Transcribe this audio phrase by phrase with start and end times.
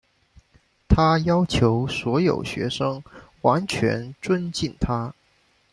[0.87, 3.03] 她要求所有学生
[3.43, 5.13] 完全尊敬她。